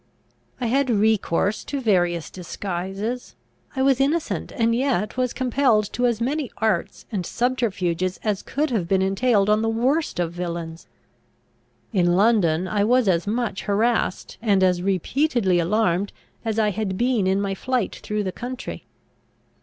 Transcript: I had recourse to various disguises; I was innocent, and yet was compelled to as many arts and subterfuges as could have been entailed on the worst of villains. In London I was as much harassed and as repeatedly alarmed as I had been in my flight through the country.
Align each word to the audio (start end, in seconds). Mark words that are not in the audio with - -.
I 0.59 0.65
had 0.65 0.89
recourse 0.89 1.63
to 1.65 1.79
various 1.79 2.31
disguises; 2.31 3.35
I 3.75 3.83
was 3.83 4.01
innocent, 4.01 4.51
and 4.51 4.73
yet 4.73 5.15
was 5.15 5.31
compelled 5.31 5.93
to 5.93 6.07
as 6.07 6.19
many 6.19 6.49
arts 6.57 7.05
and 7.11 7.23
subterfuges 7.23 8.19
as 8.23 8.41
could 8.41 8.71
have 8.71 8.87
been 8.87 9.03
entailed 9.03 9.47
on 9.47 9.61
the 9.61 9.69
worst 9.69 10.19
of 10.19 10.31
villains. 10.33 10.87
In 11.93 12.13
London 12.15 12.67
I 12.67 12.83
was 12.83 13.07
as 13.07 13.27
much 13.27 13.61
harassed 13.65 14.39
and 14.41 14.63
as 14.63 14.81
repeatedly 14.81 15.59
alarmed 15.59 16.13
as 16.43 16.57
I 16.57 16.71
had 16.71 16.97
been 16.97 17.27
in 17.27 17.39
my 17.39 17.53
flight 17.53 17.97
through 17.97 18.23
the 18.23 18.31
country. 18.31 18.87